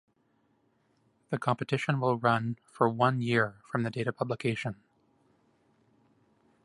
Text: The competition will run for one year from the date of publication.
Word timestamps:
The 1.29 1.37
competition 1.37 1.99
will 1.99 2.17
run 2.17 2.57
for 2.63 2.89
one 2.89 3.21
year 3.21 3.57
from 3.71 3.83
the 3.83 3.91
date 3.91 4.07
of 4.07 4.17
publication. 4.17 4.77